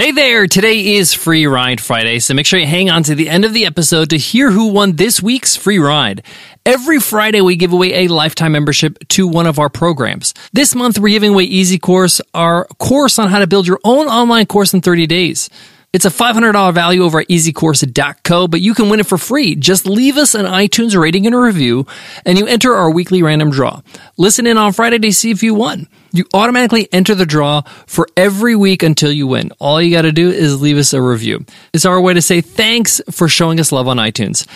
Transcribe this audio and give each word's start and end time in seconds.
Hey 0.00 0.12
there, 0.12 0.46
today 0.46 0.94
is 0.94 1.12
Free 1.12 1.46
Ride 1.46 1.78
Friday, 1.78 2.20
so 2.20 2.32
make 2.32 2.46
sure 2.46 2.58
you 2.58 2.66
hang 2.66 2.88
on 2.88 3.02
to 3.02 3.14
the 3.14 3.28
end 3.28 3.44
of 3.44 3.52
the 3.52 3.66
episode 3.66 4.08
to 4.08 4.16
hear 4.16 4.50
who 4.50 4.68
won 4.68 4.96
this 4.96 5.22
week's 5.22 5.56
free 5.56 5.78
ride. 5.78 6.22
Every 6.64 6.98
Friday, 6.98 7.42
we 7.42 7.54
give 7.54 7.74
away 7.74 7.92
a 7.92 8.08
lifetime 8.08 8.52
membership 8.52 8.96
to 9.08 9.28
one 9.28 9.46
of 9.46 9.58
our 9.58 9.68
programs. 9.68 10.32
This 10.54 10.74
month, 10.74 10.98
we're 10.98 11.10
giving 11.10 11.34
away 11.34 11.44
Easy 11.44 11.78
Course, 11.78 12.22
our 12.32 12.64
course 12.78 13.18
on 13.18 13.28
how 13.28 13.40
to 13.40 13.46
build 13.46 13.66
your 13.66 13.78
own 13.84 14.06
online 14.06 14.46
course 14.46 14.72
in 14.72 14.80
30 14.80 15.06
days. 15.06 15.50
It's 15.92 16.04
a 16.04 16.10
$500 16.10 16.72
value 16.72 17.02
over 17.02 17.18
at 17.18 17.26
easycourse.co, 17.26 18.46
but 18.46 18.60
you 18.60 18.74
can 18.74 18.88
win 18.88 19.00
it 19.00 19.06
for 19.06 19.18
free. 19.18 19.56
Just 19.56 19.86
leave 19.86 20.16
us 20.16 20.36
an 20.36 20.46
iTunes 20.46 20.96
rating 20.96 21.26
and 21.26 21.34
a 21.34 21.38
review, 21.38 21.84
and 22.24 22.38
you 22.38 22.46
enter 22.46 22.72
our 22.72 22.92
weekly 22.92 23.24
random 23.24 23.50
draw. 23.50 23.80
Listen 24.16 24.46
in 24.46 24.56
on 24.56 24.72
Friday 24.72 25.00
to 25.00 25.12
see 25.12 25.32
if 25.32 25.42
you 25.42 25.52
won. 25.52 25.88
You 26.12 26.26
automatically 26.32 26.88
enter 26.92 27.16
the 27.16 27.26
draw 27.26 27.62
for 27.88 28.06
every 28.16 28.54
week 28.54 28.84
until 28.84 29.10
you 29.10 29.26
win. 29.26 29.50
All 29.58 29.82
you 29.82 29.90
got 29.90 30.02
to 30.02 30.12
do 30.12 30.30
is 30.30 30.62
leave 30.62 30.78
us 30.78 30.92
a 30.92 31.02
review. 31.02 31.44
It's 31.72 31.84
our 31.84 32.00
way 32.00 32.14
to 32.14 32.22
say 32.22 32.40
thanks 32.40 33.00
for 33.10 33.26
showing 33.28 33.58
us 33.58 33.72
love 33.72 33.88
on 33.88 33.96
iTunes. 33.96 34.46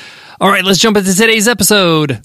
All 0.40 0.48
right, 0.48 0.64
let's 0.64 0.78
jump 0.78 0.96
into 0.96 1.14
today's 1.14 1.48
episode. 1.48 2.22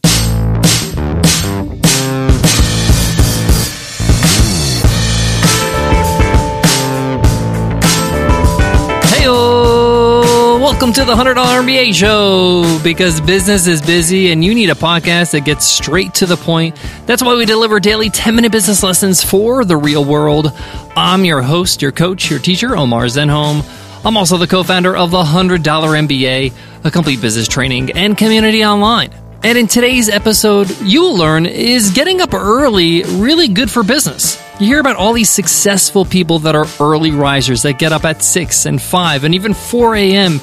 Welcome 10.71 10.93
to 10.93 11.03
the 11.03 11.15
$100 11.15 11.33
MBA 11.33 11.95
show 11.95 12.79
because 12.83 13.19
business 13.19 13.65
is 13.65 13.81
busy 13.81 14.31
and 14.31 14.45
you 14.45 14.53
need 14.53 14.69
a 14.69 14.75
podcast 14.75 15.31
that 15.31 15.43
gets 15.43 15.65
straight 15.65 16.13
to 16.13 16.27
the 16.27 16.37
point. 16.37 16.79
That's 17.07 17.23
why 17.23 17.35
we 17.35 17.45
deliver 17.45 17.79
daily 17.79 18.11
10 18.11 18.35
minute 18.35 18.51
business 18.51 18.83
lessons 18.83 19.23
for 19.23 19.65
the 19.65 19.75
real 19.75 20.05
world. 20.05 20.53
I'm 20.95 21.25
your 21.25 21.41
host, 21.41 21.81
your 21.81 21.91
coach, 21.91 22.29
your 22.29 22.39
teacher, 22.39 22.77
Omar 22.77 23.05
Zenhom. 23.05 23.65
I'm 24.05 24.15
also 24.15 24.37
the 24.37 24.45
co 24.45 24.61
founder 24.61 24.95
of 24.95 25.09
the 25.09 25.23
$100 25.23 25.63
MBA, 25.63 26.53
a 26.85 26.91
complete 26.91 27.19
business 27.19 27.47
training 27.47 27.93
and 27.93 28.15
community 28.15 28.63
online. 28.63 29.11
And 29.41 29.57
in 29.57 29.67
today's 29.67 30.07
episode, 30.07 30.69
you'll 30.81 31.17
learn 31.17 31.47
is 31.47 31.91
getting 31.91 32.21
up 32.21 32.33
early 32.33 33.03
really 33.03 33.47
good 33.47 33.71
for 33.71 33.83
business? 33.83 34.39
You 34.59 34.67
hear 34.67 34.81
about 34.81 34.97
all 34.97 35.13
these 35.13 35.29
successful 35.29 36.03
people 36.03 36.39
that 36.39 36.55
are 36.55 36.67
early 36.81 37.11
risers 37.11 37.61
that 37.63 37.79
get 37.79 37.93
up 37.93 38.03
at 38.03 38.21
6 38.21 38.65
and 38.65 38.81
5 38.81 39.23
and 39.23 39.33
even 39.33 39.53
4 39.53 39.95
a.m. 39.95 40.41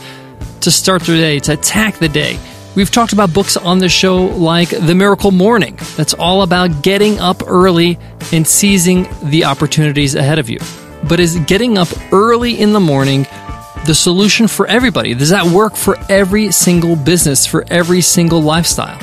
to 0.67 0.71
start 0.73 1.03
their 1.03 1.17
day, 1.17 1.39
to 1.39 1.53
attack 1.53 1.95
the 1.99 2.09
day. 2.09 2.37
We've 2.75 2.91
talked 2.91 3.13
about 3.13 3.33
books 3.33 3.57
on 3.57 3.79
the 3.79 3.89
show 3.89 4.25
like 4.27 4.71
The 4.71 4.97
Miracle 4.97 5.31
Morning, 5.31 5.79
that's 5.97 6.13
all 6.13 6.43
about 6.43 6.83
getting 6.83 7.21
up 7.21 7.41
early 7.47 8.01
and 8.33 8.45
seizing 8.45 9.07
the 9.23 9.45
opportunities 9.45 10.17
ahead 10.17 10.41
of 10.41 10.51
you. 10.51 10.59
But 11.09 11.21
is 11.21 11.37
getting 11.47 11.79
up 11.79 11.87
early 12.13 12.59
in 12.61 12.73
the 12.73 12.81
morning 12.81 13.29
the 13.87 13.95
solution 13.95 14.49
for 14.49 14.67
everybody? 14.67 15.15
Does 15.15 15.31
that 15.31 15.47
work 15.47 15.77
for 15.77 15.97
every 16.11 16.51
single 16.51 16.97
business, 16.97 17.47
for 17.47 17.65
every 17.69 18.01
single 18.01 18.43
lifestyle? 18.43 18.99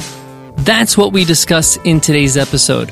That's 0.58 0.98
what 0.98 1.14
we 1.14 1.24
discuss 1.24 1.78
in 1.78 2.02
today's 2.02 2.36
episode. 2.36 2.92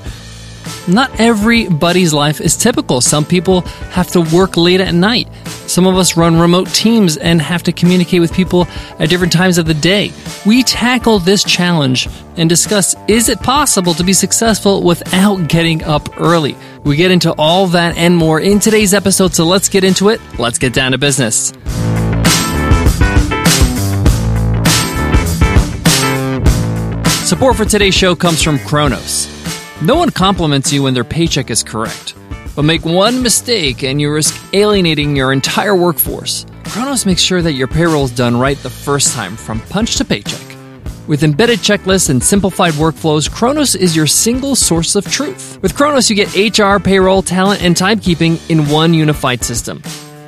Not 0.87 1.19
everybody's 1.19 2.13
life 2.13 2.41
is 2.41 2.55
typical. 2.55 3.01
Some 3.01 3.25
people 3.25 3.61
have 3.91 4.07
to 4.11 4.21
work 4.21 4.57
late 4.57 4.81
at 4.81 4.93
night. 4.93 5.27
Some 5.67 5.87
of 5.87 5.95
us 5.97 6.17
run 6.17 6.37
remote 6.37 6.67
teams 6.69 7.17
and 7.17 7.41
have 7.41 7.63
to 7.63 7.71
communicate 7.71 8.19
with 8.19 8.33
people 8.33 8.67
at 8.99 9.09
different 9.09 9.31
times 9.31 9.57
of 9.57 9.65
the 9.65 9.73
day. 9.73 10.11
We 10.45 10.63
tackle 10.63 11.19
this 11.19 11.43
challenge 11.43 12.09
and 12.37 12.49
discuss 12.49 12.95
is 13.07 13.29
it 13.29 13.39
possible 13.39 13.93
to 13.93 14.03
be 14.03 14.13
successful 14.13 14.83
without 14.83 15.47
getting 15.47 15.83
up 15.83 16.19
early? 16.19 16.57
We 16.83 16.95
get 16.95 17.11
into 17.11 17.31
all 17.33 17.67
that 17.67 17.95
and 17.97 18.17
more 18.17 18.39
in 18.39 18.59
today's 18.59 18.93
episode, 18.93 19.33
so 19.33 19.45
let's 19.45 19.69
get 19.69 19.83
into 19.83 20.09
it. 20.09 20.19
Let's 20.39 20.57
get 20.57 20.73
down 20.73 20.91
to 20.93 20.97
business. 20.97 21.53
Support 27.31 27.55
for 27.55 27.63
today's 27.63 27.95
show 27.95 28.13
comes 28.13 28.43
from 28.43 28.59
Kronos. 28.59 29.40
No 29.83 29.95
one 29.95 30.11
compliments 30.11 30.71
you 30.71 30.83
when 30.83 30.93
their 30.93 31.03
paycheck 31.03 31.49
is 31.49 31.63
correct. 31.63 32.13
But 32.55 32.65
make 32.65 32.85
one 32.85 33.23
mistake 33.23 33.83
and 33.83 33.99
you 33.99 34.13
risk 34.13 34.39
alienating 34.53 35.15
your 35.15 35.33
entire 35.33 35.75
workforce. 35.75 36.45
Kronos 36.65 37.07
makes 37.07 37.21
sure 37.21 37.41
that 37.41 37.53
your 37.53 37.67
payroll 37.67 38.05
is 38.05 38.11
done 38.11 38.37
right 38.37 38.57
the 38.59 38.69
first 38.69 39.15
time 39.15 39.35
from 39.35 39.59
punch 39.59 39.95
to 39.95 40.05
paycheck. 40.05 40.55
With 41.07 41.23
embedded 41.23 41.59
checklists 41.59 42.11
and 42.11 42.21
simplified 42.23 42.73
workflows, 42.73 43.27
Kronos 43.27 43.73
is 43.73 43.95
your 43.95 44.05
single 44.05 44.55
source 44.55 44.95
of 44.95 45.09
truth. 45.09 45.57
With 45.63 45.75
Kronos, 45.75 46.11
you 46.11 46.15
get 46.15 46.59
HR, 46.59 46.77
payroll, 46.77 47.23
talent, 47.23 47.63
and 47.63 47.75
timekeeping 47.75 48.39
in 48.51 48.69
one 48.69 48.93
unified 48.93 49.43
system. 49.43 49.81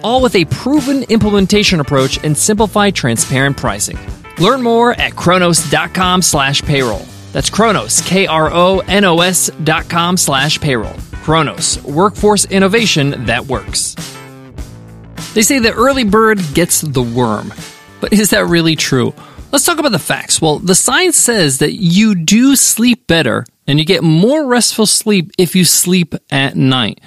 All 0.04 0.20
with 0.20 0.36
a 0.36 0.46
proven 0.46 1.04
implementation 1.04 1.80
approach 1.80 2.18
and 2.24 2.36
simplified, 2.36 2.96
transparent 2.96 3.58
pricing. 3.58 4.00
Learn 4.40 4.64
more 4.64 4.94
at 4.94 5.16
kronos.com 5.16 6.24
slash 6.24 6.64
payroll. 6.64 7.06
That's 7.34 7.50
Kronos, 7.50 8.00
K 8.02 8.28
R 8.28 8.50
O 8.54 8.80
N 8.80 9.04
O 9.04 9.20
S 9.20 9.50
dot 9.64 9.90
com 9.90 10.16
slash 10.16 10.62
payroll. 10.62 10.96
Kronos, 11.24 11.84
workforce 11.84 12.46
innovation 12.46 13.26
that 13.26 13.48
works. 13.48 13.96
They 15.34 15.42
say 15.42 15.60
the 15.60 15.74
early 15.74 16.04
bird 16.04 16.40
gets 16.54 16.82
the 16.82 17.02
worm. 17.02 17.52
But 18.00 18.14
is 18.14 18.30
that 18.30 18.46
really 18.46 18.76
true? 18.76 19.14
Let's 19.52 19.66
talk 19.66 19.80
about 19.80 19.92
the 19.92 20.00
facts. 20.00 20.42
Well, 20.42 20.60
the 20.60 20.76
science 20.76 21.18
says 21.18 21.60
that 21.60 21.74
you 21.74 22.16
do 22.16 22.56
sleep 22.56 23.08
better 23.08 23.46
and 23.66 23.80
you 23.80 23.86
get 23.86 24.04
more 24.04 24.46
restful 24.46 24.86
sleep 24.86 25.32
if 25.38 25.56
you 25.56 25.66
sleep 25.66 26.14
at 26.32 26.56
night. 26.56 27.02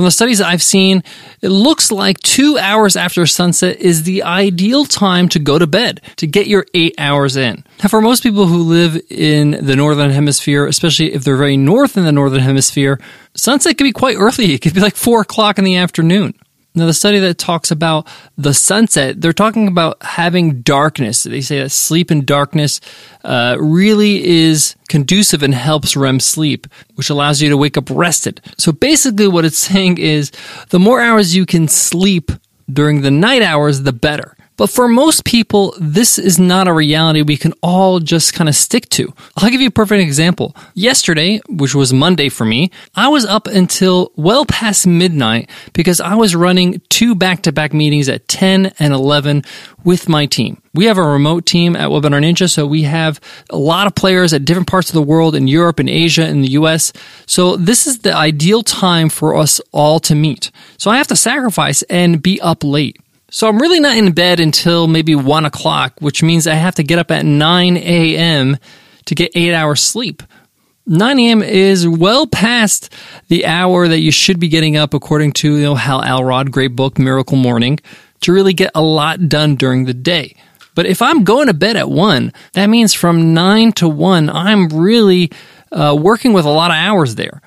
From 0.00 0.06
the 0.06 0.10
studies 0.10 0.40
I've 0.40 0.62
seen, 0.62 1.02
it 1.42 1.50
looks 1.50 1.92
like 1.92 2.18
two 2.20 2.56
hours 2.56 2.96
after 2.96 3.26
sunset 3.26 3.76
is 3.80 4.04
the 4.04 4.22
ideal 4.22 4.86
time 4.86 5.28
to 5.28 5.38
go 5.38 5.58
to 5.58 5.66
bed 5.66 6.00
to 6.16 6.26
get 6.26 6.46
your 6.46 6.64
eight 6.72 6.94
hours 6.96 7.36
in. 7.36 7.62
Now, 7.82 7.90
for 7.90 8.00
most 8.00 8.22
people 8.22 8.46
who 8.46 8.62
live 8.62 8.98
in 9.10 9.50
the 9.50 9.76
northern 9.76 10.10
hemisphere, 10.10 10.64
especially 10.64 11.12
if 11.12 11.22
they're 11.22 11.36
very 11.36 11.58
north 11.58 11.98
in 11.98 12.04
the 12.06 12.12
northern 12.12 12.40
hemisphere, 12.40 12.98
sunset 13.34 13.76
can 13.76 13.86
be 13.86 13.92
quite 13.92 14.16
early. 14.16 14.54
It 14.54 14.62
could 14.62 14.72
be 14.72 14.80
like 14.80 14.96
four 14.96 15.20
o'clock 15.20 15.58
in 15.58 15.64
the 15.64 15.76
afternoon. 15.76 16.32
Now, 16.74 16.86
the 16.86 16.94
study 16.94 17.18
that 17.18 17.36
talks 17.36 17.72
about 17.72 18.06
the 18.38 18.54
sunset, 18.54 19.20
they're 19.20 19.32
talking 19.32 19.66
about 19.66 20.00
having 20.02 20.62
darkness. 20.62 21.24
They 21.24 21.40
say 21.40 21.58
that 21.60 21.70
sleep 21.70 22.12
in 22.12 22.24
darkness 22.24 22.80
uh, 23.24 23.56
really 23.58 24.24
is 24.24 24.76
conducive 24.88 25.42
and 25.42 25.52
helps 25.52 25.96
REM 25.96 26.20
sleep, 26.20 26.68
which 26.94 27.10
allows 27.10 27.42
you 27.42 27.48
to 27.48 27.56
wake 27.56 27.76
up 27.76 27.90
rested. 27.90 28.40
So 28.56 28.70
basically, 28.70 29.26
what 29.26 29.44
it's 29.44 29.58
saying 29.58 29.98
is 29.98 30.30
the 30.68 30.78
more 30.78 31.00
hours 31.00 31.34
you 31.34 31.44
can 31.44 31.66
sleep 31.66 32.30
during 32.72 33.00
the 33.02 33.10
night 33.10 33.42
hours, 33.42 33.82
the 33.82 33.92
better. 33.92 34.36
But 34.60 34.68
for 34.68 34.88
most 34.88 35.24
people, 35.24 35.74
this 35.80 36.18
is 36.18 36.38
not 36.38 36.68
a 36.68 36.74
reality 36.74 37.22
we 37.22 37.38
can 37.38 37.54
all 37.62 37.98
just 37.98 38.34
kind 38.34 38.46
of 38.46 38.54
stick 38.54 38.90
to. 38.90 39.10
I'll 39.38 39.48
give 39.48 39.62
you 39.62 39.68
a 39.68 39.70
perfect 39.70 40.02
example. 40.02 40.54
Yesterday, 40.74 41.40
which 41.48 41.74
was 41.74 41.94
Monday 41.94 42.28
for 42.28 42.44
me, 42.44 42.70
I 42.94 43.08
was 43.08 43.24
up 43.24 43.46
until 43.46 44.12
well 44.16 44.44
past 44.44 44.86
midnight 44.86 45.48
because 45.72 45.98
I 45.98 46.14
was 46.14 46.36
running 46.36 46.82
two 46.90 47.14
back 47.14 47.40
to 47.44 47.52
back 47.52 47.72
meetings 47.72 48.10
at 48.10 48.28
10 48.28 48.74
and 48.78 48.92
11 48.92 49.44
with 49.82 50.10
my 50.10 50.26
team. 50.26 50.60
We 50.74 50.84
have 50.84 50.98
a 50.98 51.08
remote 51.08 51.46
team 51.46 51.74
at 51.74 51.88
Webinar 51.88 52.20
Ninja, 52.20 52.50
so 52.50 52.66
we 52.66 52.82
have 52.82 53.18
a 53.48 53.56
lot 53.56 53.86
of 53.86 53.94
players 53.94 54.34
at 54.34 54.44
different 54.44 54.68
parts 54.68 54.90
of 54.90 54.94
the 54.94 55.00
world 55.00 55.34
in 55.34 55.48
Europe 55.48 55.78
and 55.78 55.88
Asia 55.88 56.26
and 56.26 56.44
the 56.44 56.50
US. 56.50 56.92
So 57.24 57.56
this 57.56 57.86
is 57.86 58.00
the 58.00 58.14
ideal 58.14 58.62
time 58.62 59.08
for 59.08 59.36
us 59.36 59.58
all 59.72 60.00
to 60.00 60.14
meet. 60.14 60.50
So 60.76 60.90
I 60.90 60.98
have 60.98 61.08
to 61.08 61.16
sacrifice 61.16 61.80
and 61.84 62.22
be 62.22 62.38
up 62.42 62.62
late. 62.62 62.98
So 63.30 63.48
I'm 63.48 63.58
really 63.58 63.78
not 63.78 63.96
in 63.96 64.10
bed 64.12 64.40
until 64.40 64.88
maybe 64.88 65.14
one 65.14 65.44
o'clock, 65.44 65.94
which 66.00 66.20
means 66.20 66.48
I 66.48 66.54
have 66.54 66.74
to 66.74 66.82
get 66.82 66.98
up 66.98 67.12
at 67.12 67.24
9 67.24 67.76
a.m. 67.76 68.56
to 69.04 69.14
get 69.14 69.30
eight 69.36 69.54
hours 69.54 69.80
sleep. 69.80 70.24
9 70.86 71.18
a.m. 71.20 71.40
is 71.40 71.86
well 71.86 72.26
past 72.26 72.92
the 73.28 73.46
hour 73.46 73.86
that 73.86 74.00
you 74.00 74.10
should 74.10 74.40
be 74.40 74.48
getting 74.48 74.76
up, 74.76 74.94
according 74.94 75.32
to 75.34 75.56
you 75.56 75.62
know, 75.62 75.74
Hal 75.76 76.02
Elrod, 76.02 76.50
great 76.50 76.74
book, 76.74 76.98
Miracle 76.98 77.36
Morning, 77.36 77.78
to 78.22 78.32
really 78.32 78.52
get 78.52 78.72
a 78.74 78.82
lot 78.82 79.28
done 79.28 79.54
during 79.54 79.84
the 79.84 79.94
day. 79.94 80.34
But 80.74 80.86
if 80.86 81.00
I'm 81.00 81.22
going 81.22 81.46
to 81.46 81.54
bed 81.54 81.76
at 81.76 81.88
1, 81.88 82.32
that 82.54 82.66
means 82.66 82.94
from 82.94 83.32
9 83.32 83.72
to 83.72 83.88
1, 83.88 84.28
I'm 84.28 84.68
really 84.68 85.30
uh, 85.70 85.96
working 85.98 86.32
with 86.32 86.46
a 86.46 86.50
lot 86.50 86.72
of 86.72 86.76
hours 86.76 87.14
there. 87.14 87.40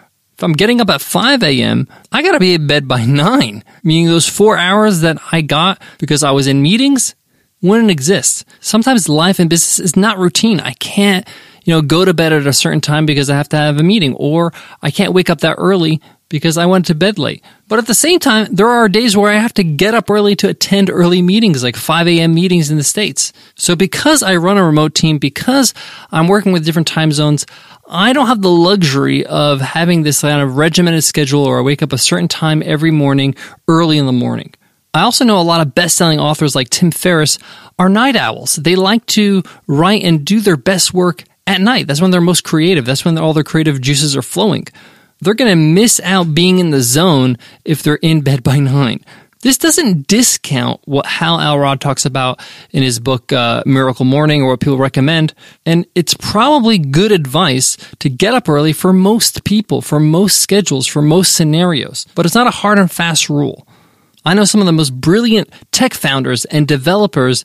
If 0.44 0.48
I'm 0.48 0.54
getting 0.58 0.82
up 0.82 0.90
at 0.90 1.00
5 1.00 1.42
a.m., 1.42 1.88
I 2.12 2.22
got 2.22 2.34
to 2.34 2.40
be 2.40 2.56
in 2.56 2.68
bed 2.68 2.86
by 2.86 3.06
9, 3.06 3.64
meaning 3.82 4.08
those 4.08 4.28
four 4.28 4.58
hours 4.58 5.00
that 5.00 5.18
I 5.32 5.40
got 5.40 5.82
because 6.00 6.22
I 6.22 6.32
was 6.32 6.48
in 6.48 6.62
meetings 6.62 7.16
wouldn't 7.62 7.90
exist. 7.90 8.44
Sometimes 8.60 9.08
life 9.08 9.40
and 9.40 9.50
business 9.50 9.80
is 9.80 9.96
not 9.96 10.18
routine. 10.18 10.60
I 10.60 10.74
can't, 10.74 11.26
you 11.64 11.74
know, 11.74 11.82
go 11.82 12.04
to 12.04 12.14
bed 12.14 12.34
at 12.34 12.46
a 12.46 12.52
certain 12.52 12.82
time 12.82 13.06
because 13.06 13.30
I 13.30 13.38
have 13.38 13.48
to 13.50 13.56
have 13.56 13.80
a 13.80 13.84
meeting, 13.84 14.16
or 14.16 14.52
I 14.82 14.92
can't 14.92 15.14
wake 15.14 15.30
up 15.30 15.40
that 15.40 15.56
early 15.58 16.02
because 16.28 16.58
I 16.58 16.66
went 16.66 16.88
to 16.88 16.96
bed 16.96 17.18
late. 17.18 17.42
But 17.70 17.80
at 17.80 17.88
the 17.88 17.94
same 17.94 18.20
time, 18.20 18.54
there 18.54 18.68
are 18.68 18.90
days 18.90 19.16
where 19.16 19.32
I 19.32 19.36
have 19.36 19.54
to 19.54 19.64
get 19.64 19.94
up 19.94 20.10
early 20.10 20.36
to 20.38 20.50
attend 20.50 20.90
early 20.90 21.22
meetings, 21.22 21.64
like 21.64 21.78
5 21.78 22.06
a.m. 22.10 22.34
meetings 22.34 22.70
in 22.70 22.76
the 22.76 22.84
States. 22.84 23.32
So 23.56 23.78
because 23.78 24.22
I 24.22 24.36
run 24.36 24.58
a 24.58 24.64
remote 24.66 24.94
team, 24.94 25.20
because 25.20 25.74
I'm 26.12 26.28
working 26.28 26.52
with 26.52 26.66
different 26.66 26.90
time 26.90 27.14
zones, 27.14 27.46
I 27.88 28.14
don't 28.14 28.28
have 28.28 28.42
the 28.42 28.50
luxury 28.50 29.26
of 29.26 29.60
having 29.60 30.04
this 30.04 30.22
kind 30.22 30.42
of 30.42 30.56
regimented 30.56 31.04
schedule 31.04 31.44
or 31.44 31.60
I 31.60 31.62
wake 31.62 31.82
up 31.82 31.94
a 31.94 31.98
certain 31.98 32.28
time 32.28 32.64
every 32.66 32.92
morning, 32.92 33.36
early 33.68 33.98
in 33.98 34.06
the 34.06 34.14
morning. 34.14 34.54
I 34.94 35.02
also 35.02 35.26
know 35.26 35.40
a 35.40 35.44
lot 35.44 35.66
of 35.66 35.76
best 35.76 35.98
selling 35.98 36.20
authors 36.20 36.56
like 36.56 36.70
Tim 36.70 36.92
Ferriss 36.92 37.40
are 37.80 37.90
night 37.90 38.16
owls. 38.16 38.56
They 38.56 38.76
like 38.76 39.06
to 39.08 39.44
write 39.68 40.04
and 40.04 40.24
do 40.24 40.40
their 40.40 40.56
best 40.56 40.94
work 40.94 41.24
at 41.48 41.62
night. 41.62 41.88
That's 41.88 42.00
when 42.00 42.12
they're 42.12 42.22
most 42.22 42.44
creative. 42.44 42.86
That's 42.86 43.04
when 43.04 43.18
all 43.18 43.34
their 43.34 43.44
creative 43.44 43.82
juices 43.82 44.16
are 44.16 44.22
flowing. 44.22 44.68
They're 45.20 45.34
going 45.34 45.52
to 45.52 45.56
miss 45.56 46.00
out 46.04 46.36
being 46.36 46.60
in 46.60 46.70
the 46.70 46.82
zone 46.82 47.38
if 47.66 47.82
they're 47.82 47.96
in 47.96 48.22
bed 48.22 48.44
by 48.44 48.60
nine. 48.60 49.04
This 49.44 49.58
doesn't 49.58 50.08
discount 50.08 50.80
what 50.86 51.06
Hal 51.06 51.42
Elrod 51.42 51.82
talks 51.82 52.06
about 52.06 52.40
in 52.72 52.82
his 52.82 53.02
book 53.02 53.34
uh, 53.34 53.62
Miracle 53.66 54.06
Morning 54.06 54.42
or 54.42 54.48
what 54.48 54.62
people 54.62 54.78
recommend, 54.78 55.34
and 55.66 55.86
it's 55.96 56.14
probably 56.14 56.78
good 56.78 57.12
advice 57.12 57.76
to 58.00 58.10
get 58.10 58.34
up 58.34 58.48
early 58.48 58.72
for 58.72 58.94
most 58.94 59.44
people, 59.44 59.82
for 59.82 60.00
most 60.00 60.40
schedules, 60.40 60.88
for 60.88 61.02
most 61.02 61.34
scenarios. 61.34 62.06
But 62.16 62.26
it's 62.26 62.36
not 62.36 62.48
a 62.48 62.52
hard 62.52 62.80
and 62.80 62.90
fast 62.90 63.30
rule. 63.30 63.68
I 64.24 64.34
know 64.34 64.46
some 64.46 64.62
of 64.62 64.66
the 64.66 64.72
most 64.72 64.94
brilliant 65.02 65.50
tech 65.72 65.94
founders 65.94 66.46
and 66.46 66.66
developers 66.66 67.44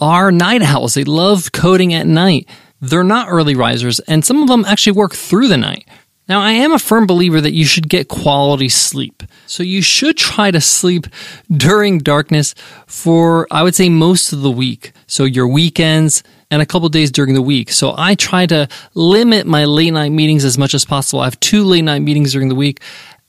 are 0.00 0.32
night 0.32 0.62
owls. 0.62 0.94
They 0.94 1.04
love 1.04 1.52
coding 1.52 1.94
at 1.94 2.08
night. 2.08 2.48
They're 2.80 3.04
not 3.04 3.28
early 3.30 3.54
risers, 3.54 4.00
and 4.00 4.24
some 4.24 4.42
of 4.42 4.48
them 4.48 4.64
actually 4.64 4.98
work 4.98 5.14
through 5.14 5.46
the 5.46 5.56
night. 5.56 5.86
Now, 6.28 6.40
I 6.40 6.52
am 6.52 6.72
a 6.72 6.78
firm 6.78 7.06
believer 7.06 7.40
that 7.40 7.52
you 7.52 7.64
should 7.64 7.88
get 7.88 8.08
quality 8.08 8.68
sleep. 8.68 9.22
So 9.46 9.62
you 9.62 9.80
should 9.80 10.16
try 10.16 10.50
to 10.50 10.60
sleep 10.60 11.06
during 11.50 11.98
darkness 11.98 12.54
for, 12.86 13.46
I 13.50 13.62
would 13.62 13.76
say, 13.76 13.88
most 13.88 14.32
of 14.32 14.42
the 14.42 14.50
week. 14.50 14.92
So 15.06 15.24
your 15.24 15.46
weekends 15.46 16.24
and 16.50 16.60
a 16.60 16.66
couple 16.66 16.88
days 16.88 17.12
during 17.12 17.34
the 17.34 17.42
week. 17.42 17.70
So 17.70 17.94
I 17.96 18.16
try 18.16 18.46
to 18.46 18.68
limit 18.94 19.46
my 19.46 19.66
late 19.66 19.92
night 19.92 20.10
meetings 20.10 20.44
as 20.44 20.58
much 20.58 20.74
as 20.74 20.84
possible. 20.84 21.20
I 21.20 21.24
have 21.26 21.38
two 21.38 21.62
late 21.62 21.82
night 21.82 22.00
meetings 22.02 22.32
during 22.32 22.48
the 22.48 22.54
week. 22.56 22.80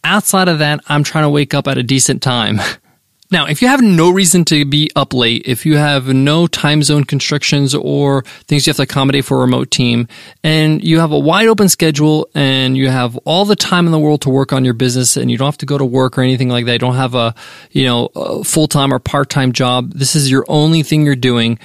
Outside 0.04 0.48
of 0.48 0.60
that, 0.60 0.80
I'm 0.88 1.04
trying 1.04 1.26
to 1.26 1.30
wake 1.30 1.54
up 1.54 1.68
at 1.68 1.78
a 1.78 1.84
decent 1.84 2.24
time. 2.24 2.60
Now, 3.30 3.46
if 3.46 3.62
you 3.62 3.68
have 3.68 3.82
no 3.82 4.10
reason 4.10 4.46
to 4.46 4.64
be 4.64 4.90
up 4.96 5.14
late, 5.14 5.44
if 5.46 5.66
you 5.66 5.76
have 5.76 6.08
no 6.08 6.48
time 6.48 6.82
zone 6.82 7.04
constrictions 7.04 7.76
or 7.76 8.22
things 8.46 8.66
you 8.66 8.72
have 8.72 8.78
to 8.78 8.84
accommodate 8.84 9.26
for 9.26 9.38
a 9.38 9.42
remote 9.42 9.70
team, 9.70 10.08
and 10.46 10.82
you 10.82 11.00
have 11.00 11.12
a 11.12 11.20
wide 11.20 11.48
open 11.48 11.68
schedule 11.68 12.30
and 12.34 12.78
you 12.78 12.90
have 12.90 13.18
all 13.26 13.44
the 13.44 13.58
time 13.58 13.86
in 13.86 13.92
the 13.92 14.00
world 14.00 14.22
to 14.22 14.30
work 14.30 14.54
on 14.54 14.64
your 14.64 14.74
business 14.74 15.18
and 15.18 15.30
you 15.30 15.38
don't 15.38 15.48
have 15.48 15.58
to 15.58 15.66
go 15.66 15.78
to 15.78 15.84
work 15.84 16.18
or 16.18 16.22
anything 16.22 16.48
like 16.48 16.66
that, 16.66 16.74
you 16.74 16.80
don't 16.80 16.96
have 16.96 17.16
a, 17.16 17.36
you 17.72 17.86
know, 17.86 18.08
full 18.46 18.68
time 18.68 18.94
or 18.94 19.00
part 19.00 19.30
time 19.30 19.52
job, 19.52 19.92
this 19.92 20.16
is 20.16 20.32
your 20.32 20.46
only 20.48 20.82
thing 20.82 21.06
you're 21.06 21.16
doing, 21.16 21.60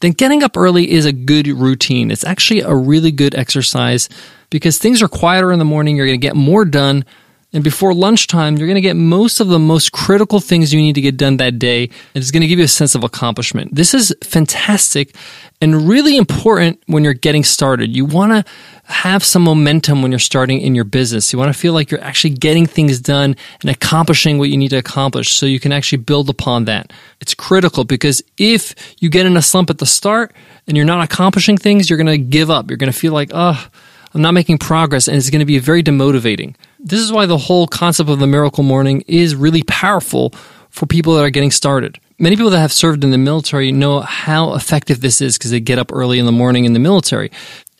then 0.00 0.12
getting 0.12 0.44
up 0.44 0.56
early 0.56 0.88
is 0.88 1.04
a 1.04 1.12
good 1.12 1.48
routine. 1.48 2.12
It's 2.12 2.24
actually 2.24 2.60
a 2.60 2.74
really 2.74 3.10
good 3.10 3.34
exercise 3.34 4.08
because 4.50 4.78
things 4.78 5.02
are 5.02 5.08
quieter 5.08 5.50
in 5.50 5.58
the 5.58 5.64
morning. 5.64 5.96
You're 5.96 6.06
going 6.06 6.20
to 6.20 6.24
get 6.24 6.36
more 6.36 6.64
done 6.64 7.04
and 7.50 7.64
before 7.64 7.94
lunchtime, 7.94 8.58
you're 8.58 8.66
going 8.66 8.74
to 8.74 8.82
get 8.82 8.94
most 8.94 9.40
of 9.40 9.48
the 9.48 9.58
most 9.58 9.90
critical 9.90 10.38
things 10.38 10.74
you 10.74 10.82
need 10.82 10.96
to 10.96 11.00
get 11.00 11.16
done 11.16 11.38
that 11.38 11.58
day. 11.58 11.84
And 11.84 12.16
it's 12.22 12.30
going 12.30 12.42
to 12.42 12.46
give 12.46 12.58
you 12.58 12.66
a 12.66 12.68
sense 12.68 12.94
of 12.94 13.04
accomplishment. 13.04 13.74
This 13.74 13.94
is 13.94 14.14
fantastic 14.22 15.16
and 15.62 15.88
really 15.88 16.18
important 16.18 16.78
when 16.86 17.04
you're 17.04 17.14
getting 17.14 17.42
started. 17.42 17.96
You 17.96 18.04
want 18.04 18.32
to 18.32 18.52
have 18.92 19.24
some 19.24 19.42
momentum 19.42 20.02
when 20.02 20.12
you're 20.12 20.18
starting 20.18 20.60
in 20.60 20.74
your 20.74 20.84
business. 20.84 21.32
You 21.32 21.38
want 21.38 21.50
to 21.50 21.58
feel 21.58 21.72
like 21.72 21.90
you're 21.90 22.04
actually 22.04 22.34
getting 22.34 22.66
things 22.66 23.00
done 23.00 23.34
and 23.62 23.70
accomplishing 23.70 24.38
what 24.38 24.50
you 24.50 24.58
need 24.58 24.68
to 24.70 24.76
accomplish 24.76 25.32
so 25.32 25.46
you 25.46 25.58
can 25.58 25.72
actually 25.72 25.98
build 25.98 26.28
upon 26.28 26.66
that. 26.66 26.92
It's 27.22 27.32
critical 27.32 27.84
because 27.84 28.22
if 28.36 28.74
you 29.00 29.08
get 29.08 29.24
in 29.24 29.38
a 29.38 29.42
slump 29.42 29.70
at 29.70 29.78
the 29.78 29.86
start 29.86 30.34
and 30.66 30.76
you're 30.76 30.84
not 30.84 31.02
accomplishing 31.02 31.56
things, 31.56 31.88
you're 31.88 31.96
going 31.96 32.08
to 32.08 32.18
give 32.18 32.50
up. 32.50 32.68
You're 32.68 32.76
going 32.76 32.92
to 32.92 32.98
feel 32.98 33.14
like, 33.14 33.30
oh, 33.32 33.68
I'm 34.12 34.20
not 34.20 34.34
making 34.34 34.58
progress 34.58 35.08
and 35.08 35.16
it's 35.16 35.30
going 35.30 35.40
to 35.40 35.46
be 35.46 35.58
very 35.58 35.82
demotivating. 35.82 36.54
This 36.80 37.00
is 37.00 37.12
why 37.12 37.26
the 37.26 37.38
whole 37.38 37.66
concept 37.66 38.08
of 38.08 38.18
the 38.18 38.26
miracle 38.26 38.62
morning 38.62 39.02
is 39.06 39.34
really 39.34 39.62
powerful 39.64 40.30
for 40.70 40.86
people 40.86 41.14
that 41.16 41.24
are 41.24 41.30
getting 41.30 41.50
started. 41.50 41.98
Many 42.18 42.36
people 42.36 42.50
that 42.50 42.60
have 42.60 42.72
served 42.72 43.04
in 43.04 43.10
the 43.10 43.18
military 43.18 43.72
know 43.72 44.00
how 44.00 44.54
effective 44.54 45.00
this 45.00 45.20
is 45.20 45.36
because 45.36 45.50
they 45.50 45.60
get 45.60 45.78
up 45.78 45.92
early 45.92 46.18
in 46.18 46.26
the 46.26 46.32
morning 46.32 46.64
in 46.64 46.72
the 46.72 46.78
military. 46.78 47.30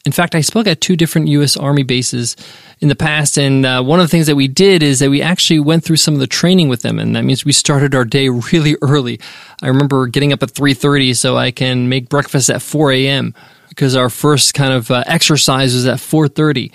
In 0.04 0.12
fact, 0.12 0.34
I 0.34 0.40
spoke 0.40 0.66
at 0.66 0.80
two 0.80 0.96
different 0.96 1.28
U.S. 1.28 1.56
Army 1.56 1.82
bases 1.82 2.36
in 2.80 2.88
the 2.88 2.96
past, 2.96 3.36
and 3.36 3.66
uh, 3.66 3.82
one 3.82 4.00
of 4.00 4.04
the 4.04 4.10
things 4.10 4.26
that 4.26 4.36
we 4.36 4.48
did 4.48 4.82
is 4.82 5.00
that 5.00 5.10
we 5.10 5.20
actually 5.20 5.60
went 5.60 5.84
through 5.84 5.96
some 5.96 6.14
of 6.14 6.20
the 6.20 6.26
training 6.26 6.68
with 6.68 6.82
them, 6.82 6.98
and 6.98 7.14
that 7.14 7.24
means 7.24 7.44
we 7.44 7.52
started 7.52 7.94
our 7.94 8.04
day 8.04 8.28
really 8.52 8.76
early. 8.80 9.20
I 9.62 9.68
remember 9.68 10.06
getting 10.06 10.32
up 10.32 10.42
at 10.42 10.50
three 10.50 10.74
thirty 10.74 11.14
so 11.14 11.36
I 11.36 11.50
can 11.50 11.88
make 11.88 12.08
breakfast 12.08 12.48
at 12.48 12.62
four 12.62 12.90
a.m. 12.92 13.34
because 13.68 13.96
our 13.96 14.08
first 14.08 14.54
kind 14.54 14.72
of 14.72 14.90
uh, 14.90 15.04
exercise 15.06 15.74
was 15.74 15.86
at 15.86 16.00
four 16.00 16.26
thirty. 16.26 16.72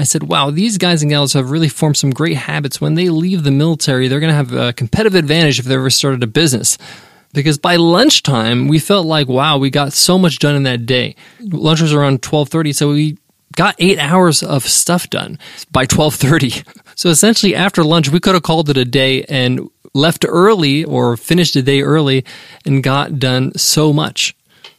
I 0.00 0.04
said, 0.04 0.24
wow, 0.24 0.50
these 0.50 0.78
guys 0.78 1.02
and 1.02 1.10
gals 1.10 1.32
have 1.34 1.50
really 1.50 1.68
formed 1.68 1.96
some 1.96 2.10
great 2.10 2.36
habits. 2.36 2.80
When 2.80 2.94
they 2.94 3.08
leave 3.08 3.42
the 3.42 3.50
military, 3.50 4.08
they're 4.08 4.20
going 4.20 4.32
to 4.32 4.36
have 4.36 4.52
a 4.52 4.72
competitive 4.72 5.14
advantage 5.14 5.58
if 5.58 5.66
they 5.66 5.74
ever 5.74 5.90
started 5.90 6.22
a 6.22 6.26
business. 6.26 6.78
Because 7.32 7.58
by 7.58 7.76
lunchtime, 7.76 8.66
we 8.66 8.78
felt 8.78 9.06
like, 9.06 9.28
wow, 9.28 9.58
we 9.58 9.70
got 9.70 9.92
so 9.92 10.18
much 10.18 10.38
done 10.38 10.56
in 10.56 10.64
that 10.64 10.86
day. 10.86 11.14
Lunch 11.40 11.80
was 11.80 11.92
around 11.92 12.24
1230, 12.24 12.72
so 12.72 12.90
we 12.90 13.18
got 13.54 13.76
eight 13.78 13.98
hours 13.98 14.42
of 14.42 14.64
stuff 14.64 15.10
done 15.10 15.38
by 15.70 15.82
1230. 15.82 16.64
So 16.96 17.08
essentially 17.08 17.54
after 17.54 17.82
lunch, 17.82 18.10
we 18.10 18.20
could 18.20 18.34
have 18.34 18.42
called 18.42 18.68
it 18.68 18.76
a 18.76 18.84
day 18.84 19.24
and 19.24 19.70
left 19.94 20.26
early 20.28 20.84
or 20.84 21.16
finished 21.16 21.54
the 21.54 21.62
day 21.62 21.80
early 21.80 22.26
and 22.66 22.82
got 22.82 23.18
done 23.18 23.56
so 23.56 23.90
much. 23.90 24.36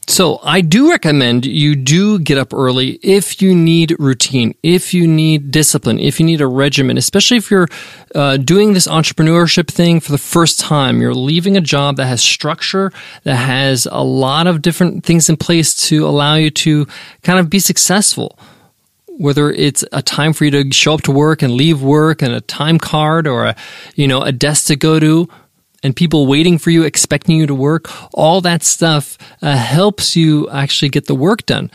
So 0.08 0.40
I 0.44 0.62
do 0.62 0.90
recommend 0.90 1.46
you 1.46 1.76
do 1.76 2.20
get 2.20 2.38
up 2.38 2.54
early 2.54 3.00
if 3.04 3.42
you 3.42 3.56
need 3.56 3.96
routine, 4.00 4.56
if 4.64 4.94
you 4.94 5.08
need 5.08 5.52
discipline, 5.52 6.00
if 6.00 6.20
you 6.20 6.26
need 6.26 6.42
a 6.42 6.48
regimen, 6.48 6.98
especially 6.98 7.38
if 7.38 7.52
you're 7.52 7.68
uh, 8.16 8.38
doing 8.38 8.74
this 8.74 8.88
entrepreneurship 8.88 9.68
thing 9.68 10.00
for 10.00 10.12
the 10.12 10.18
first 10.18 10.60
time. 10.60 11.02
You're 11.02 11.14
leaving 11.14 11.56
a 11.56 11.62
job 11.62 11.98
that 11.98 12.08
has 12.08 12.22
structure, 12.22 12.92
that 13.24 13.36
has 13.36 13.88
a 13.90 14.04
lot 14.04 14.48
of 14.48 14.62
different 14.62 15.06
things 15.06 15.30
in 15.30 15.38
place 15.38 15.74
to 15.88 16.06
allow 16.06 16.36
you 16.36 16.50
to 16.50 16.88
kind 17.22 17.40
of 17.40 17.50
be 17.50 17.60
successful. 17.60 18.38
Whether 19.08 19.52
it's 19.52 19.86
a 19.92 20.02
time 20.02 20.34
for 20.34 20.46
you 20.46 20.52
to 20.52 20.72
show 20.74 20.96
up 20.96 21.04
to 21.04 21.12
work 21.12 21.44
and 21.44 21.54
leave 21.54 21.82
work 21.84 22.24
and 22.24 22.34
a 22.34 22.42
time 22.42 22.80
card 22.80 23.28
or 23.28 23.46
a, 23.46 23.56
you 23.96 24.08
know, 24.08 24.24
a 24.24 24.32
desk 24.32 24.66
to 24.68 24.76
go 24.76 25.00
to, 25.00 25.30
and 25.84 25.96
people 25.96 26.28
waiting 26.28 26.58
for 26.58 26.70
you, 26.70 26.84
expecting 26.84 27.38
you 27.38 27.48
to 27.48 27.56
work, 27.56 27.90
all 28.14 28.42
that 28.42 28.64
stuff 28.64 29.18
uh, 29.42 29.56
helps 29.56 30.16
you 30.16 30.50
actually 30.50 30.90
get 30.90 31.08
the 31.08 31.16
work 31.16 31.46
done. 31.46 31.72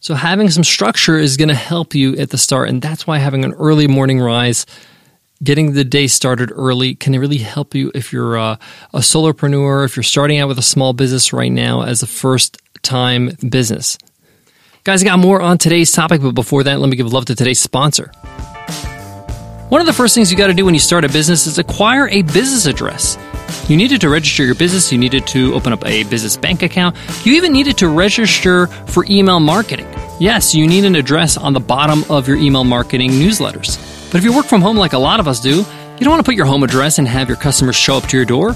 So 0.00 0.14
having 0.14 0.50
some 0.50 0.64
structure 0.64 1.16
is 1.16 1.36
going 1.36 1.48
to 1.48 1.54
help 1.54 1.94
you 1.94 2.14
at 2.16 2.30
the 2.30 2.38
start. 2.38 2.68
And 2.68 2.82
that's 2.82 3.06
why 3.06 3.18
having 3.18 3.44
an 3.44 3.54
early 3.54 3.86
morning 3.86 4.20
rise, 4.20 4.66
getting 5.42 5.72
the 5.72 5.84
day 5.84 6.08
started 6.08 6.50
early 6.52 6.94
can 6.94 7.18
really 7.18 7.38
help 7.38 7.74
you 7.74 7.90
if 7.94 8.12
you're 8.12 8.36
a, 8.36 8.58
a 8.92 8.98
solopreneur, 8.98 9.84
if 9.84 9.96
you're 9.96 10.02
starting 10.02 10.38
out 10.38 10.48
with 10.48 10.58
a 10.58 10.62
small 10.62 10.92
business 10.92 11.32
right 11.32 11.52
now 11.52 11.82
as 11.82 12.02
a 12.02 12.06
first 12.06 12.60
time 12.82 13.30
business. 13.48 13.96
Guys, 14.84 15.00
I 15.02 15.06
got 15.06 15.18
more 15.18 15.40
on 15.40 15.56
today's 15.56 15.90
topic, 15.90 16.20
but 16.20 16.32
before 16.32 16.64
that, 16.64 16.78
let 16.80 16.90
me 16.90 16.96
give 16.96 17.10
love 17.10 17.24
to 17.26 17.34
today's 17.34 17.60
sponsor. 17.60 18.12
One 19.70 19.80
of 19.80 19.86
the 19.86 19.94
first 19.94 20.14
things 20.14 20.30
you 20.30 20.36
got 20.36 20.48
to 20.48 20.54
do 20.54 20.66
when 20.66 20.74
you 20.74 20.80
start 20.80 21.06
a 21.06 21.08
business 21.08 21.46
is 21.46 21.58
acquire 21.58 22.06
a 22.08 22.20
business 22.20 22.66
address. 22.66 23.16
You 23.68 23.76
needed 23.76 24.00
to 24.02 24.08
register 24.08 24.44
your 24.44 24.54
business, 24.54 24.92
you 24.92 24.98
needed 24.98 25.26
to 25.28 25.54
open 25.54 25.72
up 25.72 25.84
a 25.86 26.04
business 26.04 26.36
bank 26.36 26.62
account, 26.62 26.96
you 27.24 27.34
even 27.34 27.52
needed 27.52 27.78
to 27.78 27.88
register 27.88 28.66
for 28.66 29.04
email 29.08 29.40
marketing. 29.40 29.88
Yes, 30.20 30.54
you 30.54 30.66
need 30.66 30.84
an 30.84 30.94
address 30.94 31.36
on 31.36 31.52
the 31.52 31.60
bottom 31.60 32.04
of 32.10 32.28
your 32.28 32.36
email 32.36 32.64
marketing 32.64 33.10
newsletters. 33.12 33.78
But 34.12 34.18
if 34.18 34.24
you 34.24 34.34
work 34.34 34.46
from 34.46 34.62
home 34.62 34.76
like 34.76 34.92
a 34.92 34.98
lot 34.98 35.18
of 35.18 35.26
us 35.26 35.40
do, 35.40 35.56
you 35.58 36.00
don't 36.00 36.10
want 36.10 36.20
to 36.20 36.28
put 36.28 36.36
your 36.36 36.46
home 36.46 36.62
address 36.62 36.98
and 36.98 37.08
have 37.08 37.28
your 37.28 37.36
customers 37.36 37.76
show 37.76 37.96
up 37.96 38.04
to 38.08 38.16
your 38.16 38.26
door. 38.26 38.54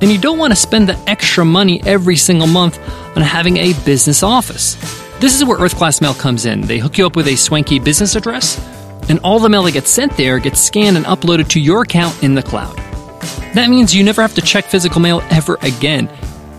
And 0.00 0.12
you 0.12 0.18
don't 0.18 0.38
want 0.38 0.52
to 0.52 0.56
spend 0.56 0.88
the 0.88 0.98
extra 1.08 1.44
money 1.44 1.82
every 1.84 2.16
single 2.16 2.46
month 2.46 2.78
on 3.16 3.22
having 3.22 3.56
a 3.56 3.72
business 3.84 4.22
office. 4.22 4.74
This 5.18 5.34
is 5.34 5.44
where 5.44 5.58
Earth 5.58 5.76
Class 5.76 6.00
Mail 6.00 6.14
comes 6.14 6.46
in. 6.46 6.60
They 6.60 6.78
hook 6.78 6.98
you 6.98 7.06
up 7.06 7.16
with 7.16 7.26
a 7.26 7.36
swanky 7.36 7.78
business 7.78 8.14
address, 8.14 8.58
and 9.08 9.18
all 9.20 9.40
the 9.40 9.48
mail 9.48 9.64
that 9.64 9.72
gets 9.72 9.90
sent 9.90 10.16
there 10.16 10.38
gets 10.38 10.60
scanned 10.60 10.96
and 10.96 11.06
uploaded 11.06 11.48
to 11.48 11.60
your 11.60 11.82
account 11.82 12.22
in 12.22 12.34
the 12.34 12.42
cloud. 12.42 12.78
That 13.54 13.68
means 13.70 13.94
you 13.94 14.04
never 14.04 14.22
have 14.22 14.34
to 14.34 14.42
check 14.42 14.64
physical 14.64 15.00
mail 15.00 15.22
ever 15.30 15.58
again. 15.62 16.10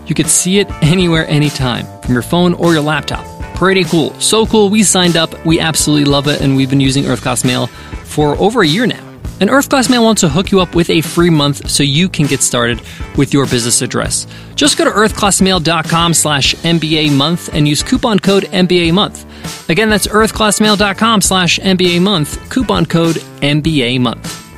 You 0.06 0.14
could 0.14 0.28
see 0.28 0.58
it 0.58 0.70
anywhere, 0.82 1.26
anytime, 1.28 1.86
from 2.02 2.14
your 2.14 2.22
phone 2.22 2.54
or 2.54 2.72
your 2.72 2.82
laptop. 2.82 3.24
Pretty 3.54 3.84
cool. 3.84 4.12
So 4.14 4.44
cool, 4.46 4.70
we 4.70 4.82
signed 4.82 5.16
up, 5.16 5.44
we 5.44 5.60
absolutely 5.60 6.04
love 6.04 6.26
it, 6.26 6.40
and 6.40 6.56
we've 6.56 6.70
been 6.70 6.80
using 6.80 7.06
Earth 7.06 7.22
Class 7.22 7.44
Mail 7.44 7.66
for 7.66 8.36
over 8.38 8.62
a 8.62 8.66
year 8.66 8.86
now. 8.86 9.06
And 9.40 9.48
Earth 9.48 9.68
Class 9.70 9.88
Mail 9.88 10.02
wants 10.02 10.20
to 10.20 10.28
hook 10.28 10.50
you 10.50 10.60
up 10.60 10.74
with 10.74 10.90
a 10.90 11.00
free 11.00 11.30
month 11.30 11.70
so 11.70 11.82
you 11.82 12.08
can 12.08 12.26
get 12.26 12.42
started 12.42 12.82
with 13.16 13.32
your 13.32 13.46
business 13.46 13.80
address. 13.80 14.26
Just 14.54 14.76
go 14.76 14.84
to 14.84 14.90
earthclassmail.com 14.90 16.12
slash 16.12 16.54
MBA 16.56 17.16
month 17.16 17.48
and 17.54 17.66
use 17.66 17.82
coupon 17.82 18.18
code 18.18 18.44
MBA 18.44 18.92
month. 18.92 19.24
Again, 19.70 19.88
that's 19.88 20.08
earthclassmail.com 20.08 21.20
slash 21.22 21.58
MBA 21.58 22.02
month, 22.02 22.50
coupon 22.50 22.84
code 22.84 23.16
MBA 23.16 24.00
month. 24.00 24.49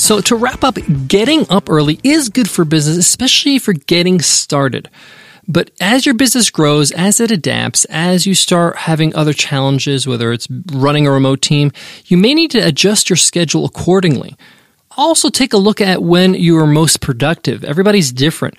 So, 0.00 0.22
to 0.22 0.34
wrap 0.34 0.64
up, 0.64 0.78
getting 1.08 1.44
up 1.50 1.68
early 1.68 2.00
is 2.02 2.30
good 2.30 2.48
for 2.48 2.64
business, 2.64 2.96
especially 2.96 3.58
for 3.58 3.74
getting 3.74 4.22
started. 4.22 4.88
But 5.46 5.72
as 5.78 6.06
your 6.06 6.14
business 6.14 6.48
grows, 6.48 6.90
as 6.90 7.20
it 7.20 7.30
adapts, 7.30 7.84
as 7.84 8.26
you 8.26 8.34
start 8.34 8.76
having 8.76 9.14
other 9.14 9.34
challenges, 9.34 10.06
whether 10.06 10.32
it's 10.32 10.48
running 10.72 11.06
a 11.06 11.10
remote 11.10 11.42
team, 11.42 11.70
you 12.06 12.16
may 12.16 12.32
need 12.32 12.50
to 12.52 12.66
adjust 12.66 13.10
your 13.10 13.18
schedule 13.18 13.66
accordingly. 13.66 14.36
Also, 14.96 15.28
take 15.28 15.52
a 15.52 15.58
look 15.58 15.82
at 15.82 16.02
when 16.02 16.32
you 16.32 16.56
are 16.56 16.66
most 16.66 17.02
productive. 17.02 17.62
Everybody's 17.62 18.10
different. 18.10 18.56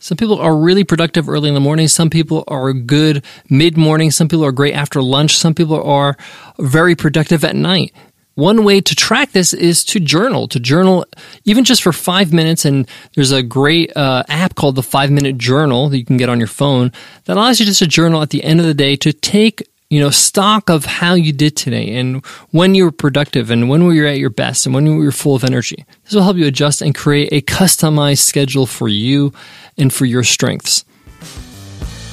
Some 0.00 0.16
people 0.16 0.40
are 0.40 0.56
really 0.56 0.82
productive 0.82 1.28
early 1.28 1.46
in 1.46 1.54
the 1.54 1.60
morning. 1.60 1.86
Some 1.86 2.10
people 2.10 2.42
are 2.48 2.72
good 2.72 3.24
mid 3.48 3.76
morning. 3.76 4.10
Some 4.10 4.26
people 4.26 4.44
are 4.44 4.50
great 4.50 4.74
after 4.74 5.00
lunch. 5.00 5.38
Some 5.38 5.54
people 5.54 5.80
are 5.80 6.16
very 6.58 6.96
productive 6.96 7.44
at 7.44 7.54
night. 7.54 7.94
One 8.34 8.64
way 8.64 8.80
to 8.80 8.94
track 8.94 9.32
this 9.32 9.52
is 9.52 9.84
to 9.86 10.00
journal, 10.00 10.48
to 10.48 10.58
journal 10.58 11.04
even 11.44 11.64
just 11.64 11.82
for 11.82 11.92
five 11.92 12.32
minutes. 12.32 12.64
And 12.64 12.88
there's 13.14 13.32
a 13.32 13.42
great 13.42 13.94
uh, 13.96 14.22
app 14.28 14.54
called 14.54 14.76
the 14.76 14.82
Five 14.82 15.10
Minute 15.10 15.36
Journal 15.36 15.88
that 15.90 15.98
you 15.98 16.04
can 16.04 16.16
get 16.16 16.28
on 16.28 16.38
your 16.38 16.48
phone 16.48 16.92
that 17.24 17.36
allows 17.36 17.60
you 17.60 17.66
just 17.66 17.80
to 17.80 17.86
journal 17.86 18.22
at 18.22 18.30
the 18.30 18.42
end 18.42 18.60
of 18.60 18.66
the 18.66 18.74
day 18.74 18.96
to 18.96 19.12
take 19.12 19.62
you 19.90 20.00
know 20.00 20.08
stock 20.08 20.70
of 20.70 20.86
how 20.86 21.12
you 21.12 21.34
did 21.34 21.54
today 21.54 21.94
and 21.96 22.24
when 22.50 22.74
you 22.74 22.84
were 22.84 22.92
productive 22.92 23.50
and 23.50 23.68
when 23.68 23.84
were 23.84 23.92
you 23.92 24.08
at 24.08 24.18
your 24.18 24.30
best 24.30 24.64
and 24.64 24.74
when 24.74 24.86
you 24.86 24.96
were 24.96 25.12
full 25.12 25.34
of 25.34 25.44
energy. 25.44 25.84
This 26.04 26.14
will 26.14 26.22
help 26.22 26.38
you 26.38 26.46
adjust 26.46 26.80
and 26.80 26.94
create 26.94 27.28
a 27.30 27.42
customized 27.42 28.20
schedule 28.20 28.64
for 28.64 28.88
you 28.88 29.34
and 29.76 29.92
for 29.92 30.06
your 30.06 30.24
strengths. 30.24 30.86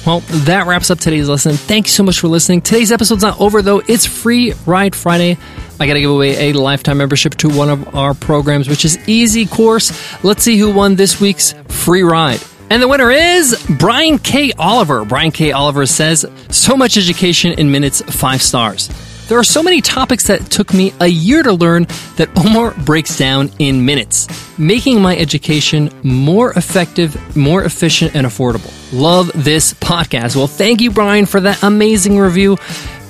Well, 0.06 0.20
that 0.20 0.66
wraps 0.66 0.90
up 0.90 0.98
today's 0.98 1.28
lesson. 1.28 1.52
Thanks 1.52 1.92
so 1.92 2.02
much 2.02 2.20
for 2.20 2.28
listening. 2.28 2.62
Today's 2.62 2.90
episode's 2.90 3.22
not 3.22 3.38
over 3.40 3.60
though. 3.60 3.82
It's 3.86 4.06
Free 4.06 4.54
Ride 4.64 4.96
Friday. 4.96 5.36
I 5.78 5.86
got 5.86 5.94
to 5.94 6.00
give 6.00 6.10
away 6.10 6.50
a 6.50 6.52
lifetime 6.54 6.98
membership 6.98 7.34
to 7.36 7.48
one 7.48 7.68
of 7.68 7.94
our 7.94 8.14
programs, 8.14 8.68
which 8.68 8.84
is 8.84 8.98
Easy 9.08 9.46
Course. 9.46 9.92
Let's 10.24 10.42
see 10.42 10.58
who 10.58 10.70
won 10.72 10.96
this 10.96 11.20
week's 11.20 11.52
free 11.68 12.02
ride. 12.02 12.40
And 12.70 12.82
the 12.82 12.88
winner 12.88 13.10
is 13.10 13.66
Brian 13.78 14.18
K. 14.18 14.52
Oliver. 14.58 15.04
Brian 15.04 15.32
K. 15.32 15.52
Oliver 15.52 15.86
says, 15.86 16.24
So 16.50 16.76
much 16.76 16.96
education 16.96 17.52
in 17.52 17.70
minutes, 17.70 18.00
five 18.02 18.42
stars. 18.42 18.88
There 19.30 19.38
are 19.38 19.44
so 19.44 19.62
many 19.62 19.80
topics 19.80 20.26
that 20.26 20.50
took 20.50 20.74
me 20.74 20.92
a 20.98 21.06
year 21.06 21.44
to 21.44 21.52
learn 21.52 21.84
that 22.16 22.30
Omar 22.36 22.72
breaks 22.84 23.16
down 23.16 23.52
in 23.60 23.84
minutes, 23.84 24.26
making 24.58 25.00
my 25.00 25.16
education 25.16 25.88
more 26.02 26.50
effective, 26.54 27.36
more 27.36 27.62
efficient, 27.62 28.16
and 28.16 28.26
affordable. 28.26 28.72
Love 28.92 29.30
this 29.32 29.72
podcast. 29.74 30.34
Well, 30.34 30.48
thank 30.48 30.80
you, 30.80 30.90
Brian, 30.90 31.26
for 31.26 31.38
that 31.42 31.62
amazing 31.62 32.18
review. 32.18 32.58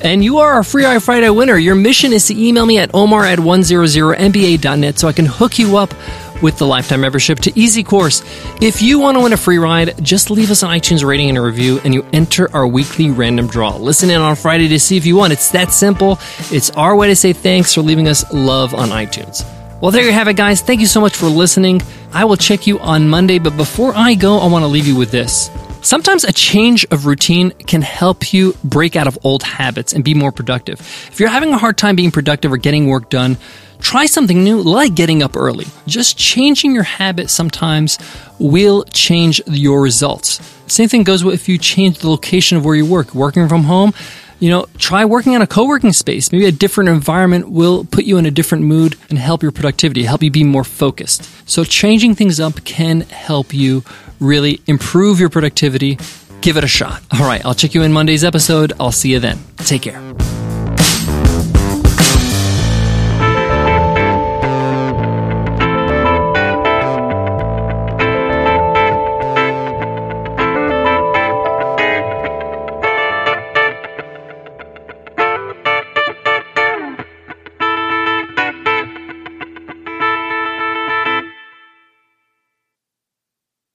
And 0.03 0.23
you 0.23 0.41
are 0.41 0.59
a 0.59 0.65
Free 0.65 0.85
Ride 0.85 1.03
Friday 1.03 1.31
winner. 1.31 1.57
Your 1.57 1.75
mission 1.75 2.13
is 2.13 2.27
to 2.27 2.39
email 2.39 2.67
me 2.67 2.77
at 2.77 2.95
omar 2.95 3.25
at 3.25 3.39
100mba.net 3.39 4.99
so 4.99 5.09
I 5.09 5.13
can 5.13 5.25
hook 5.25 5.59
you 5.59 5.79
up 5.79 5.95
with 6.43 6.59
the 6.59 6.67
lifetime 6.67 7.01
membership 7.01 7.39
to 7.41 7.59
Easy 7.59 7.83
Course. 7.83 8.23
If 8.61 8.83
you 8.83 8.99
want 8.99 9.17
to 9.17 9.23
win 9.23 9.33
a 9.33 9.37
free 9.37 9.59
ride, 9.59 10.03
just 10.03 10.31
leave 10.31 10.51
us 10.51 10.63
an 10.63 10.71
iTunes 10.71 11.05
rating 11.05 11.29
and 11.29 11.39
a 11.39 11.41
review, 11.41 11.81
and 11.85 11.95
you 11.95 12.05
enter 12.13 12.51
our 12.55 12.67
weekly 12.67 13.11
random 13.11 13.47
draw. 13.47 13.77
Listen 13.77 14.11
in 14.11 14.21
on 14.21 14.37
Friday 14.37 14.69
to 14.69 14.81
see 14.81 14.97
if 14.97 15.07
you 15.07 15.17
won. 15.17 15.33
It's 15.33 15.51
that 15.51 15.73
simple. 15.73 16.19
It's 16.51 16.71
our 16.71 16.97
way 16.97 17.09
to 17.09 17.17
say 17.17 17.33
thanks 17.33 17.75
for 17.75 17.83
leaving 17.83 18.09
us 18.09 18.31
love 18.33 18.75
on 18.75 18.89
iTunes. 18.89 19.45
Well, 19.81 19.91
there 19.91 20.05
you 20.05 20.13
have 20.13 20.29
it, 20.29 20.37
guys. 20.37 20.61
Thank 20.61 20.81
you 20.81 20.87
so 20.87 21.01
much 21.01 21.17
for 21.17 21.27
listening. 21.27 21.81
I 22.13 22.27
will 22.27 22.37
check 22.37 22.67
you 22.67 22.79
on 22.81 23.09
Monday, 23.09 23.39
but 23.39 23.57
before 23.57 23.95
I 23.97 24.15
go, 24.15 24.39
I 24.39 24.47
want 24.47 24.63
to 24.63 24.67
leave 24.67 24.87
you 24.87 24.97
with 24.97 25.11
this. 25.11 25.51
Sometimes 25.83 26.25
a 26.25 26.33
change 26.33 26.85
of 26.91 27.07
routine 27.07 27.53
can 27.53 27.81
help 27.81 28.35
you 28.35 28.55
break 28.63 28.97
out 28.97 29.07
of 29.07 29.19
old 29.25 29.43
habits 29.43 29.95
and 29.95 30.05
be 30.05 30.13
more 30.13 30.31
productive. 30.31 30.79
If 31.11 31.19
you're 31.19 31.31
having 31.31 31.55
a 31.55 31.59
hard 31.59 31.79
time 31.79 31.97
being 31.97 32.11
productive 32.11 32.53
or 32.53 32.59
getting 32.59 32.89
work 32.89 33.09
done, 33.09 33.39
try 33.81 34.07
something 34.07 34.45
new 34.45 34.63
like 34.63 34.95
getting 34.95 35.23
up 35.23 35.37
early. 35.37 35.67
Just 35.87 36.17
changing 36.17 36.75
your 36.75 36.85
habit 36.85 37.31
sometimes 37.31 37.99
will 38.39 38.85
change 38.93 39.41
your 39.47 39.83
results. 39.83 40.41
Same 40.67 40.89
thing 40.89 41.03
goes 41.03 41.25
with 41.25 41.35
if 41.35 41.49
you 41.49 41.59
change 41.59 41.99
the 41.99 42.09
location 42.09 42.57
of 42.57 42.65
where 42.65 42.77
you 42.77 42.87
work. 42.87 43.15
Working 43.15 43.49
from 43.49 43.65
home, 43.65 43.93
you 44.39 44.51
know, 44.51 44.67
try 44.79 45.05
working 45.05 45.35
on 45.35 45.43
a 45.43 45.47
co-working 45.47 45.93
space. 45.93 46.33
Maybe 46.33 46.47
a 46.47 46.53
different 46.53 46.91
environment 46.91 47.51
will 47.51 47.85
put 47.85 48.05
you 48.05 48.19
in 48.19 48.27
a 48.27 48.31
different 48.31 48.65
mood 48.65 48.97
and 49.09 49.19
help 49.19 49.43
your 49.43 49.53
productivity, 49.53 50.05
help 50.05 50.23
you 50.23 50.31
be 50.31 50.45
more 50.45 50.65
focused. 50.65 51.29
So 51.49 51.65
changing 51.65 52.15
things 52.15 52.41
up 52.41 52.65
can 52.65 53.03
help 53.03 53.53
you 53.53 53.85
really 54.21 54.61
improve 54.67 55.21
your 55.21 55.29
productivity. 55.29 55.99
Give 56.41 56.57
it 56.57 56.65
a 56.65 56.69
shot. 56.69 57.03
All 57.13 57.27
right, 57.27 57.45
I'll 57.45 57.55
check 57.55 57.75
you 57.75 57.83
in 57.83 57.93
Monday's 57.93 58.25
episode. 58.25 58.73
I'll 58.81 58.93
see 58.93 59.13
you 59.13 59.19
then. 59.19 59.39
Take 59.59 59.83
care. 59.83 60.01